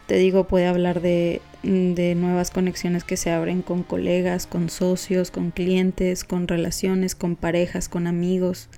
Te 0.06 0.16
digo, 0.16 0.44
puede 0.44 0.66
hablar 0.66 1.00
de, 1.00 1.40
de 1.62 2.14
nuevas 2.14 2.50
conexiones 2.50 3.04
que 3.04 3.16
se 3.16 3.30
abren 3.30 3.62
con 3.62 3.82
colegas, 3.82 4.46
con 4.46 4.68
socios, 4.68 5.30
con 5.30 5.50
clientes, 5.50 6.24
con 6.24 6.48
relaciones, 6.48 7.14
con 7.14 7.36
parejas, 7.36 7.88
con 7.88 8.06
amigos. 8.06 8.68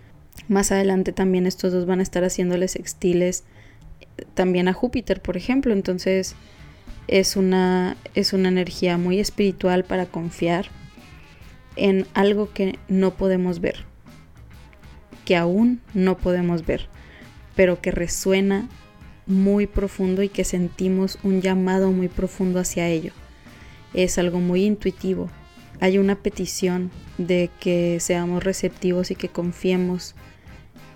Más 0.49 0.73
adelante 0.73 1.13
también 1.13 1.47
estos 1.47 1.73
dos 1.73 1.87
van 1.87 2.01
a 2.01 2.03
estar 2.03 2.25
haciéndoles 2.25 2.73
sextiles 2.73 3.45
también 4.35 4.69
a 4.69 4.73
Júpiter, 4.73 5.21
por 5.21 5.37
ejemplo. 5.37 5.73
Entonces, 5.73 6.35
es 7.09 7.37
una, 7.37 7.97
es 8.15 8.33
una 8.33 8.49
energía 8.49 8.99
muy 8.99 9.21
espiritual 9.21 9.85
para 9.85 10.07
confiar 10.07 10.67
en 11.77 12.07
algo 12.15 12.53
que 12.53 12.79
no 12.89 13.15
podemos 13.15 13.61
ver, 13.61 13.85
que 15.25 15.37
aún 15.37 15.81
no 15.93 16.17
podemos 16.17 16.65
ver, 16.65 16.89
pero 17.57 17.81
que 17.81 17.91
resuena 17.91 18.69
muy 19.27 19.67
profundo 19.67 20.23
y 20.23 20.29
que 20.29 20.45
sentimos 20.45 21.19
un 21.23 21.41
llamado 21.41 21.91
muy 21.91 22.09
profundo 22.09 22.61
hacia 22.61 22.89
ello. 22.89 23.13
Es 23.93 24.19
algo 24.19 24.41
muy 24.41 24.65
intuitivo. 24.65 25.31
Hay 25.81 25.99
una 25.99 26.17
petición 26.17 26.91
de 27.19 27.51
que 27.61 27.99
seamos 28.01 28.45
receptivos 28.45 29.11
y 29.11 29.17
que 29.17 29.29
confiemos 29.29 30.15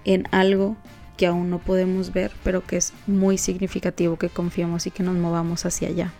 en 0.04 0.26
algo 0.30 0.76
que 1.16 1.26
aún 1.26 1.50
no 1.50 1.58
podemos 1.58 2.12
ver, 2.12 2.32
pero 2.44 2.64
que 2.64 2.76
es 2.76 2.92
muy 3.06 3.38
significativo 3.38 4.16
que 4.16 4.28
confiemos 4.28 4.86
y 4.86 4.90
que 4.90 5.02
nos 5.02 5.16
movamos 5.16 5.66
hacia 5.66 5.88
allá. 5.88 6.12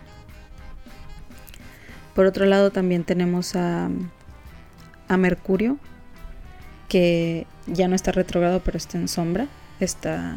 Por 2.13 2.25
otro 2.25 2.45
lado, 2.45 2.69
también 2.69 3.05
tenemos 3.05 3.55
a, 3.55 3.89
a 5.07 5.17
Mercurio, 5.17 5.77
que 6.89 7.47
ya 7.65 7.87
no 7.87 7.95
está 7.95 8.11
retrogrado, 8.11 8.59
pero 8.59 8.77
está 8.77 8.97
en 8.97 9.07
sombra. 9.07 9.47
Está, 9.79 10.35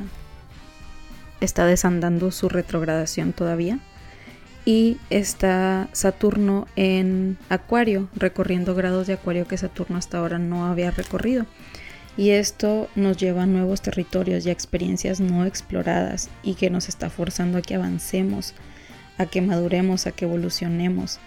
está 1.45 1.67
desandando 1.67 2.31
su 2.31 2.49
retrogradación 2.49 3.33
todavía. 3.33 3.79
Y 4.65 4.99
está 5.11 5.89
Saturno 5.93 6.69
en 6.77 7.37
Acuario, 7.49 8.09
recorriendo 8.15 8.77
grados 8.77 9.09
de 9.09 9.15
Acuario 9.15 9.49
que 9.49 9.59
Saturno 9.59 9.99
hasta 9.99 10.19
ahora 10.19 10.39
no 10.39 10.67
había 10.67 10.93
recorrido 10.93 11.47
y 12.17 12.31
esto 12.31 12.89
nos 12.95 13.17
lleva 13.17 13.45
a 13.45 13.47
nuevos 13.47 13.81
territorios 13.81 14.45
y 14.45 14.51
a 14.51 14.53
experiencias 14.53 15.21
no 15.21 15.47
exploradas 15.47 16.29
y 16.43 16.55
que 16.55 16.71
nos 16.71 16.89
está 16.89 17.11
forzando 17.11 17.59
a 17.59 17.63
que 17.63 17.75
avancemos, 17.75 18.55
a 19.19 19.27
que 19.27 19.41
maduremos, 19.41 20.07
a 20.07 20.13
que 20.13 20.27
evolucionemos, 20.27 21.21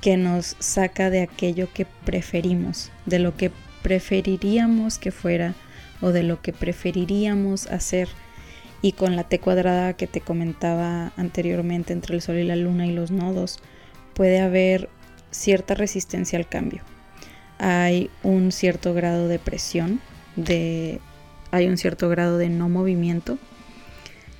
que 0.00 0.16
nos 0.16 0.56
saca 0.58 1.10
de 1.10 1.22
aquello 1.22 1.68
que 1.72 1.86
preferimos, 2.04 2.90
de 3.04 3.18
lo 3.18 3.36
que 3.36 3.52
preferiríamos 3.82 4.98
que 4.98 5.10
fuera 5.10 5.54
o 6.00 6.10
de 6.10 6.22
lo 6.22 6.40
que 6.40 6.52
preferiríamos 6.52 7.66
hacer. 7.66 8.08
Y 8.82 8.92
con 8.92 9.16
la 9.16 9.24
T 9.24 9.38
cuadrada 9.38 9.94
que 9.94 10.06
te 10.06 10.20
comentaba 10.20 11.12
anteriormente 11.16 11.92
entre 11.92 12.16
el 12.16 12.22
Sol 12.22 12.36
y 12.36 12.44
la 12.44 12.56
Luna 12.56 12.86
y 12.86 12.92
los 12.92 13.10
nodos, 13.10 13.60
puede 14.12 14.40
haber 14.40 14.88
cierta 15.30 15.74
resistencia 15.74 16.38
al 16.38 16.48
cambio. 16.48 16.82
Hay 17.58 18.10
un 18.22 18.52
cierto 18.52 18.92
grado 18.92 19.28
de 19.28 19.38
presión 19.38 20.00
de 20.36 21.00
hay 21.52 21.68
un 21.68 21.76
cierto 21.76 22.08
grado 22.08 22.38
de 22.38 22.48
no 22.48 22.68
movimiento. 22.68 23.38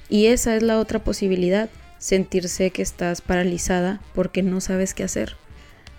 Y 0.08 0.26
esa 0.26 0.56
es 0.56 0.62
la 0.62 0.78
otra 0.78 1.04
posibilidad, 1.04 1.70
sentirse 1.99 2.70
que 2.70 2.82
estás 2.82 3.20
paralizada 3.20 4.00
porque 4.14 4.42
no 4.42 4.61
sabes 4.61 4.94
qué 4.94 5.04
hacer, 5.04 5.37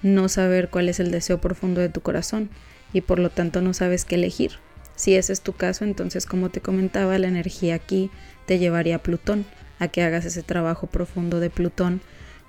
no 0.02 0.28
saber 0.28 0.70
cuál 0.70 0.90
es 0.90 1.00
el 1.00 1.12
deseo 1.12 1.40
profundo 1.40 1.82
de 1.82 1.90
tu 1.90 2.02
corazón 2.02 2.50
y 2.94 3.02
por 3.02 3.20
lo 3.20 3.30
tanto 3.30 3.62
no 3.62 3.74
sabes 3.74 4.06
qué 4.06 4.16
elegir. 4.16 4.54
Si 4.96 5.16
ese 5.16 5.34
es 5.34 5.42
tu 5.42 5.54
caso, 5.54 5.86
entonces 5.86 6.26
como 6.26 6.50
te 6.50 6.62
comentaba, 6.62 7.18
la 7.18 7.28
energía 7.28 7.76
aquí 7.76 8.12
te 8.46 8.60
llevaría 8.60 8.98
a 8.98 9.04
Plutón, 9.04 9.46
a 9.80 9.88
que 9.88 10.04
hagas 10.04 10.26
ese 10.26 10.44
trabajo 10.44 10.88
profundo 10.88 11.40
de 11.40 11.50
Plutón 11.50 12.02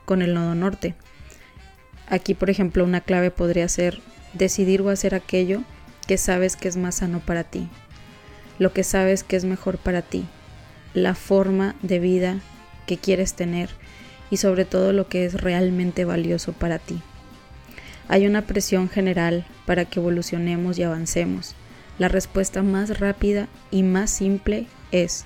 con 0.04 0.22
el 0.22 0.34
nodo 0.34 0.54
norte. 0.54 0.94
Aquí, 2.08 2.34
por 2.34 2.50
ejemplo, 2.50 2.84
una 2.84 3.00
clave 3.00 3.30
podría 3.30 3.68
ser 3.68 4.00
decidir 4.34 4.82
o 4.82 4.90
hacer 4.90 5.14
aquello 5.14 5.62
que 6.06 6.18
sabes 6.18 6.56
que 6.56 6.68
es 6.68 6.76
más 6.76 6.96
sano 6.96 7.20
para 7.20 7.44
ti, 7.44 7.68
lo 8.58 8.72
que 8.72 8.84
sabes 8.84 9.24
que 9.24 9.36
es 9.36 9.44
mejor 9.44 9.78
para 9.78 10.02
ti, 10.02 10.26
la 10.92 11.14
forma 11.14 11.74
de 11.82 11.98
vida 11.98 12.40
que 12.86 12.98
quieres 12.98 13.34
tener 13.34 13.70
y 14.30 14.36
sobre 14.36 14.64
todo 14.64 14.92
lo 14.92 15.08
que 15.08 15.24
es 15.24 15.40
realmente 15.40 16.04
valioso 16.04 16.52
para 16.52 16.78
ti. 16.78 17.00
Hay 18.08 18.26
una 18.26 18.42
presión 18.42 18.88
general 18.88 19.46
para 19.64 19.86
que 19.86 19.98
evolucionemos 19.98 20.78
y 20.78 20.82
avancemos. 20.82 21.54
La 21.98 22.08
respuesta 22.08 22.62
más 22.62 22.98
rápida 23.00 23.48
y 23.70 23.82
más 23.82 24.10
simple 24.10 24.66
es, 24.92 25.24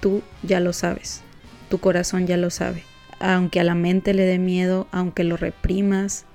tú 0.00 0.22
ya 0.42 0.60
lo 0.60 0.72
sabes, 0.72 1.22
tu 1.68 1.78
corazón 1.78 2.26
ya 2.26 2.36
lo 2.36 2.50
sabe. 2.50 2.82
Aunque 3.18 3.60
a 3.60 3.64
la 3.64 3.74
mente 3.74 4.12
le 4.14 4.24
dé 4.24 4.38
miedo, 4.38 4.88
aunque 4.92 5.24
lo 5.24 5.36
reprimas, 5.36 6.26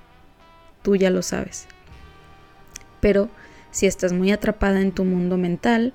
tú 0.82 0.96
ya 0.96 1.10
lo 1.10 1.22
sabes. 1.22 1.66
Pero 3.00 3.28
si 3.70 3.86
estás 3.86 4.12
muy 4.12 4.32
atrapada 4.32 4.80
en 4.80 4.92
tu 4.92 5.04
mundo 5.04 5.36
mental 5.36 5.92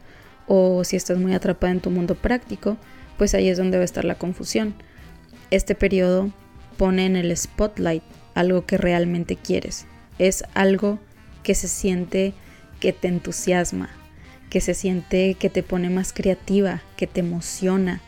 o 0.47 0.83
si 0.83 0.95
estás 0.95 1.17
muy 1.17 1.33
atrapada 1.33 1.73
en 1.73 1.81
tu 1.81 1.89
mundo 1.89 2.15
práctico, 2.15 2.77
pues 3.17 3.33
ahí 3.33 3.49
es 3.49 3.57
donde 3.57 3.77
va 3.77 3.81
a 3.81 3.85
estar 3.85 4.05
la 4.05 4.15
confusión. 4.15 4.73
Este 5.51 5.75
periodo 5.75 6.31
pone 6.77 7.05
en 7.05 7.15
el 7.15 7.35
spotlight 7.35 8.03
algo 8.33 8.65
que 8.65 8.77
realmente 8.77 9.35
quieres. 9.35 9.85
Es 10.19 10.43
algo 10.53 10.99
que 11.43 11.55
se 11.55 11.67
siente 11.67 12.33
que 12.79 12.93
te 12.93 13.07
entusiasma, 13.07 13.89
que 14.57 14.61
se 14.61 14.73
siente 14.73 15.35
que 15.35 15.51
te 15.51 15.61
pone 15.61 15.91
más 15.91 16.13
creativa, 16.13 16.81
que 16.95 17.05
te 17.05 17.19
emociona, 17.19 18.01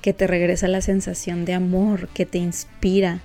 que 0.00 0.12
te 0.12 0.28
regresa 0.28 0.68
la 0.68 0.80
sensación 0.80 1.44
de 1.44 1.54
amor, 1.54 2.06
que 2.14 2.24
te 2.24 2.38
inspira, 2.38 3.18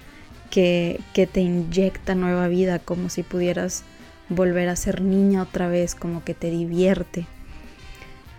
que, 0.49 0.99
que 1.13 1.27
te 1.27 1.41
inyecta 1.41 2.15
nueva 2.15 2.47
vida, 2.47 2.79
como 2.79 3.09
si 3.09 3.21
pudieras 3.21 3.83
volver 4.27 4.69
a 4.69 4.75
ser 4.75 5.01
niña 5.01 5.43
otra 5.43 5.67
vez, 5.67 5.93
como 5.93 6.23
que 6.23 6.33
te 6.33 6.49
divierte. 6.49 7.27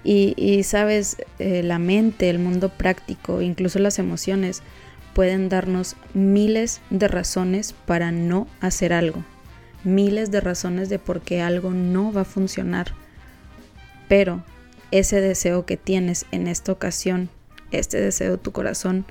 Y, 0.02 0.64
sabes, 0.64 1.18
eh, 1.38 1.62
la 1.62 1.78
mente, 1.78 2.28
el 2.28 2.40
mundo 2.40 2.70
práctico, 2.70 3.40
incluso 3.40 3.78
las 3.78 4.00
emociones, 4.00 4.62
pueden 5.14 5.48
darnos 5.48 5.94
miles 6.12 6.80
de 6.90 7.06
razones 7.06 7.72
para 7.72 8.10
no 8.10 8.48
hacer 8.60 8.94
algo, 8.94 9.22
miles 9.84 10.32
de 10.32 10.40
razones 10.40 10.88
de 10.88 10.98
por 10.98 11.20
qué 11.20 11.40
algo 11.40 11.70
no 11.70 12.12
va 12.12 12.22
a 12.22 12.24
funcionar. 12.24 13.03
Pero 14.08 14.42
ese 14.90 15.20
deseo 15.20 15.66
que 15.66 15.76
tienes 15.76 16.26
en 16.30 16.46
esta 16.46 16.73
ocasión, 16.73 17.30
este 17.70 18.00
deseo 18.00 18.32
de 18.32 18.38
tu 18.38 18.52
corazón, 18.52 19.04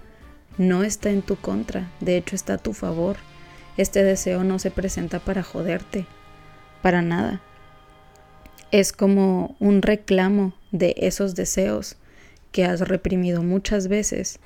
no 0.58 0.84
está 0.84 1.10
en 1.10 1.22
tu 1.22 1.36
contra, 1.36 1.92
de 2.00 2.18
hecho 2.18 2.36
está 2.36 2.56
a 2.56 2.58
tu 2.58 2.74
favor. 2.74 3.18
Este 3.76 4.04
deseo 4.04 4.44
no 4.44 4.60
se 4.60 4.72
presenta 4.72 5.20
para 5.20 5.44
joderte, 5.44 6.06
para 6.82 7.02
nada. 7.02 7.42
Es 8.72 8.94
como 8.94 9.56
un 9.60 9.82
reclamo 9.82 10.54
de 10.72 10.96
esos 10.98 11.36
deseos 11.36 11.98
que 12.52 12.66
has 12.66 12.82
reprimido 12.82 13.44
muchas 13.44 13.88
veces 13.88 14.40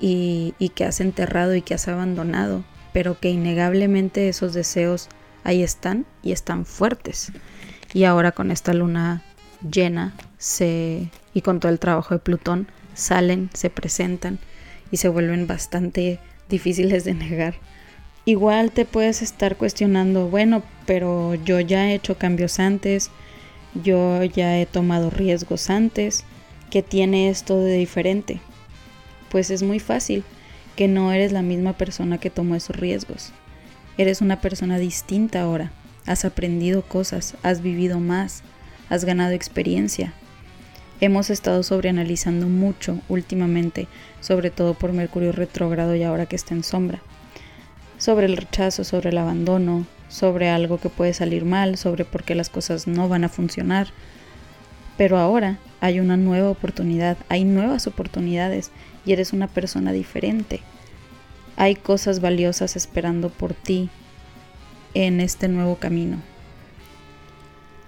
y, 0.00 0.54
que 0.74 0.84
has 0.84 1.00
enterrado 1.00 1.54
y 1.54 1.62
que 1.62 1.74
has 1.74 1.86
abandonado, 1.86 2.64
pero 2.92 3.20
que 3.20 3.28
innegablemente 3.28 4.28
esos 4.28 4.54
deseos 4.54 5.08
ahí 5.44 5.62
están 5.62 6.06
y 6.22 6.32
están 6.32 6.64
fuertes. 6.64 7.32
Y 7.92 8.04
ahora 8.04 8.32
con 8.32 8.50
esta 8.50 8.72
luna 8.72 9.22
llena 9.68 10.14
se, 10.38 11.10
y 11.34 11.40
con 11.42 11.60
todo 11.60 11.72
el 11.72 11.78
trabajo 11.78 12.14
de 12.14 12.20
Plutón 12.20 12.68
salen, 12.94 13.50
se 13.54 13.70
presentan 13.70 14.38
y 14.90 14.96
se 14.96 15.08
vuelven 15.08 15.46
bastante 15.46 16.18
difíciles 16.48 17.04
de 17.04 17.14
negar 17.14 17.54
Igual 18.26 18.70
te 18.70 18.84
puedes 18.84 19.22
estar 19.22 19.56
cuestionando, 19.56 20.28
bueno, 20.28 20.62
pero 20.86 21.34
yo 21.36 21.58
ya 21.58 21.88
he 21.88 21.94
hecho 21.94 22.18
cambios 22.18 22.60
antes, 22.60 23.10
yo 23.82 24.22
ya 24.24 24.58
he 24.58 24.66
tomado 24.66 25.08
riesgos 25.08 25.70
antes, 25.70 26.24
¿qué 26.70 26.82
tiene 26.82 27.30
esto 27.30 27.58
de 27.58 27.78
diferente? 27.78 28.40
Pues 29.30 29.50
es 29.50 29.62
muy 29.62 29.80
fácil 29.80 30.22
que 30.76 30.86
no 30.86 31.12
eres 31.12 31.32
la 31.32 31.40
misma 31.40 31.72
persona 31.72 32.18
que 32.18 32.28
tomó 32.28 32.56
esos 32.56 32.76
riesgos. 32.76 33.32
Eres 33.96 34.20
una 34.20 34.40
persona 34.40 34.78
distinta 34.78 35.40
ahora. 35.40 35.72
Has 36.06 36.24
aprendido 36.24 36.82
cosas, 36.82 37.36
has 37.42 37.62
vivido 37.62 38.00
más, 38.00 38.42
has 38.90 39.06
ganado 39.06 39.32
experiencia. 39.32 40.12
Hemos 41.00 41.30
estado 41.30 41.62
sobreanalizando 41.62 42.46
mucho 42.46 42.98
últimamente, 43.08 43.88
sobre 44.20 44.50
todo 44.50 44.74
por 44.74 44.92
Mercurio 44.92 45.32
retrógrado 45.32 45.94
y 45.94 46.02
ahora 46.02 46.26
que 46.26 46.36
está 46.36 46.54
en 46.54 46.62
sombra 46.62 47.00
sobre 48.00 48.24
el 48.24 48.36
rechazo, 48.36 48.82
sobre 48.82 49.10
el 49.10 49.18
abandono, 49.18 49.84
sobre 50.08 50.48
algo 50.48 50.80
que 50.80 50.88
puede 50.88 51.12
salir 51.12 51.44
mal, 51.44 51.76
sobre 51.76 52.06
por 52.06 52.24
qué 52.24 52.34
las 52.34 52.48
cosas 52.48 52.86
no 52.86 53.08
van 53.08 53.24
a 53.24 53.28
funcionar. 53.28 53.88
Pero 54.96 55.18
ahora 55.18 55.58
hay 55.82 56.00
una 56.00 56.16
nueva 56.16 56.48
oportunidad, 56.48 57.18
hay 57.28 57.44
nuevas 57.44 57.86
oportunidades 57.86 58.70
y 59.04 59.12
eres 59.12 59.34
una 59.34 59.48
persona 59.48 59.92
diferente. 59.92 60.60
Hay 61.56 61.74
cosas 61.74 62.20
valiosas 62.20 62.74
esperando 62.74 63.28
por 63.28 63.52
ti 63.52 63.90
en 64.94 65.20
este 65.20 65.48
nuevo 65.48 65.76
camino. 65.76 66.16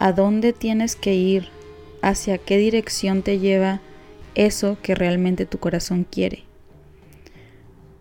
¿A 0.03 0.13
dónde 0.13 0.53
tienes 0.53 0.97
que 0.97 1.15
ir? 1.15 1.49
¿Hacia 2.03 2.39
qué 2.39 2.59
dirección 2.59 3.23
te 3.23 3.39
lleva 3.39 3.81
eso 4.35 4.77
que 4.83 4.95
realmente 4.95 5.47
tu 5.47 5.59
corazón 5.59 6.05
quiere? 6.11 6.45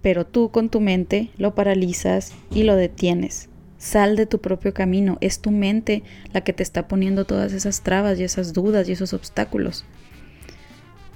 pero 0.02 0.26
tú 0.26 0.50
con 0.50 0.70
tu 0.70 0.82
mente 0.82 1.30
lo 1.38 1.56
paralizas 1.56 2.34
y 2.50 2.64
lo 2.64 2.76
detienes. 2.76 3.50
Sal 3.78 4.16
de 4.16 4.26
tu 4.26 4.40
propio 4.40 4.74
camino, 4.74 5.18
es 5.22 5.40
tu 5.40 5.52
mente 5.52 6.04
la 6.34 6.42
que 6.42 6.54
te 6.54 6.64
está 6.64 6.88
poniendo 6.88 7.26
todas 7.26 7.54
esas 7.54 7.82
trabas 7.82 8.20
y 8.20 8.24
esas 8.24 8.54
dudas 8.54 8.88
y 8.88 8.92
esos 8.92 9.14
obstáculos. 9.14 9.86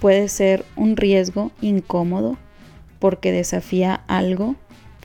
Puede 0.00 0.28
ser 0.28 0.64
un 0.76 0.96
riesgo 0.96 1.52
incómodo 1.60 2.38
porque 2.98 3.32
desafía 3.32 4.02
algo 4.08 4.56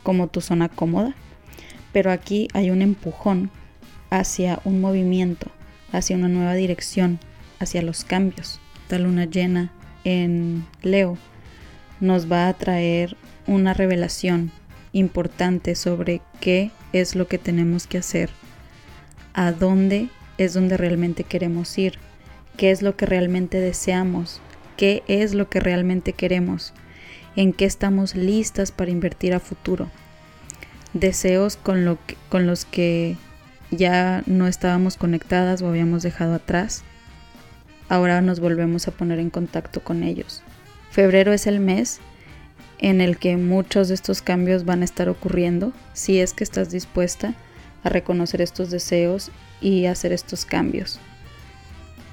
como 0.03 0.27
tu 0.27 0.41
zona 0.41 0.69
cómoda, 0.69 1.15
pero 1.93 2.11
aquí 2.11 2.47
hay 2.53 2.71
un 2.71 2.81
empujón 2.81 3.51
hacia 4.09 4.59
un 4.63 4.81
movimiento, 4.81 5.47
hacia 5.91 6.15
una 6.15 6.27
nueva 6.27 6.53
dirección, 6.53 7.19
hacia 7.59 7.81
los 7.81 8.03
cambios. 8.03 8.59
La 8.89 8.99
luna 8.99 9.25
llena 9.25 9.71
en 10.03 10.65
Leo 10.81 11.17
nos 11.99 12.31
va 12.31 12.47
a 12.47 12.53
traer 12.53 13.15
una 13.47 13.73
revelación 13.73 14.51
importante 14.93 15.75
sobre 15.75 16.21
qué 16.39 16.71
es 16.93 17.15
lo 17.15 17.27
que 17.27 17.37
tenemos 17.37 17.87
que 17.87 17.99
hacer, 17.99 18.29
a 19.33 19.51
dónde 19.51 20.09
es 20.37 20.53
donde 20.53 20.77
realmente 20.77 21.23
queremos 21.23 21.77
ir, 21.77 21.99
qué 22.57 22.71
es 22.71 22.81
lo 22.81 22.97
que 22.97 23.05
realmente 23.05 23.59
deseamos, 23.59 24.41
qué 24.77 25.03
es 25.07 25.33
lo 25.33 25.49
que 25.49 25.59
realmente 25.59 26.13
queremos, 26.13 26.73
en 27.35 27.53
qué 27.53 27.65
estamos 27.65 28.15
listas 28.15 28.71
para 28.71 28.91
invertir 28.91 29.33
a 29.33 29.39
futuro. 29.39 29.89
Deseos 30.93 31.55
con, 31.55 31.85
lo 31.85 31.97
con 32.29 32.47
los 32.47 32.65
que 32.65 33.15
ya 33.71 34.23
no 34.25 34.47
estábamos 34.47 34.97
conectadas 34.97 35.61
o 35.61 35.69
habíamos 35.69 36.03
dejado 36.03 36.35
atrás. 36.35 36.83
Ahora 37.89 38.21
nos 38.21 38.39
volvemos 38.39 38.87
a 38.87 38.91
poner 38.91 39.19
en 39.19 39.29
contacto 39.29 39.81
con 39.81 40.03
ellos. 40.03 40.43
Febrero 40.91 41.33
es 41.33 41.47
el 41.47 41.59
mes 41.59 41.99
en 42.79 42.99
el 42.99 43.17
que 43.17 43.37
muchos 43.37 43.87
de 43.87 43.93
estos 43.93 44.21
cambios 44.21 44.65
van 44.65 44.81
a 44.81 44.85
estar 44.85 45.07
ocurriendo 45.07 45.71
si 45.93 46.19
es 46.19 46.33
que 46.33 46.43
estás 46.43 46.69
dispuesta 46.69 47.33
a 47.83 47.89
reconocer 47.89 48.41
estos 48.41 48.69
deseos 48.71 49.31
y 49.61 49.85
hacer 49.85 50.11
estos 50.11 50.45
cambios. 50.45 50.99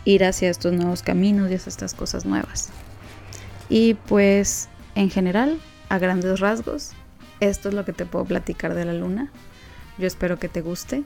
Ir 0.04 0.24
hacia 0.24 0.50
estos 0.50 0.72
nuevos 0.72 1.02
caminos 1.02 1.50
y 1.50 1.54
hacia 1.54 1.70
estas 1.70 1.94
cosas 1.94 2.24
nuevas. 2.24 2.70
Y 3.68 3.94
pues 3.94 4.68
en 4.94 5.10
general, 5.10 5.58
a 5.88 5.98
grandes 5.98 6.40
rasgos, 6.40 6.92
esto 7.40 7.68
es 7.68 7.74
lo 7.74 7.84
que 7.84 7.92
te 7.92 8.06
puedo 8.06 8.24
platicar 8.24 8.74
de 8.74 8.84
la 8.84 8.94
luna. 8.94 9.30
Yo 9.98 10.06
espero 10.06 10.38
que 10.38 10.48
te 10.48 10.60
guste 10.60 11.04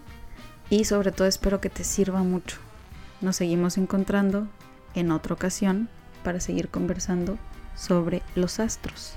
y 0.72 0.86
sobre 0.86 1.12
todo 1.12 1.28
espero 1.28 1.60
que 1.60 1.68
te 1.68 1.84
sirva 1.84 2.22
mucho. 2.22 2.56
Nos 3.20 3.36
seguimos 3.36 3.76
encontrando 3.76 4.48
en 4.94 5.10
otra 5.10 5.34
ocasión 5.34 5.90
para 6.24 6.40
seguir 6.40 6.70
conversando 6.70 7.36
sobre 7.76 8.22
los 8.36 8.58
astros. 8.58 9.12